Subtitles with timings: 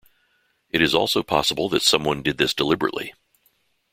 [0.71, 3.13] It is also possible that someone did this deliberately.